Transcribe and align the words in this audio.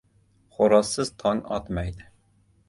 •Xo‘rozsiz 0.55 1.11
tong 1.25 1.43
otmaydi. 1.59 2.09